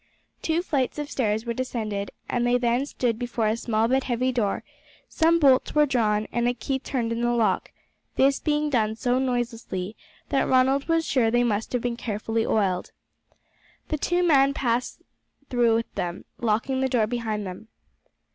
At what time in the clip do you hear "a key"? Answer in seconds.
6.47-6.79